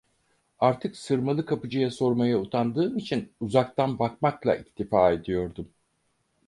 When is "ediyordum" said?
5.11-5.69